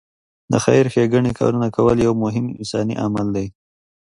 د 0.51 0.53
خېر 0.65 0.85
ښېګڼې 0.93 1.31
کارونه 1.39 1.67
کول 1.75 1.97
یو 2.07 2.13
مهم 2.23 2.45
انساني 2.59 2.95
عمل 3.03 3.27
دی. 3.35 3.47